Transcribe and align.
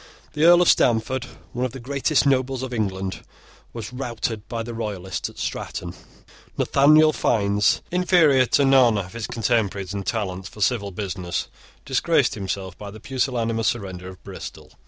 The 0.33 0.45
Earl 0.45 0.63
of 0.63 0.67
Stamford, 0.67 1.27
one 1.53 1.63
of 1.63 1.73
the 1.73 1.79
greatest 1.79 2.25
nobles 2.25 2.63
of 2.63 2.73
England, 2.73 3.21
was 3.71 3.93
routed 3.93 4.47
by 4.47 4.63
the 4.63 4.73
Royalists 4.73 5.29
at 5.29 5.37
Stratton. 5.37 5.93
Nathaniel 6.57 7.13
Fiennes, 7.13 7.83
inferior 7.91 8.47
to 8.47 8.65
none 8.65 8.97
of 8.97 9.13
his 9.13 9.27
contemporaries 9.27 9.93
in 9.93 10.01
talents 10.01 10.49
for 10.49 10.59
civil 10.59 10.89
business, 10.89 11.49
disgraced 11.85 12.33
himself 12.33 12.75
by 12.79 12.89
the 12.89 12.99
pusillanimous 12.99 13.67
surrender 13.67 14.09
of 14.09 14.23
Bristol. 14.23 14.71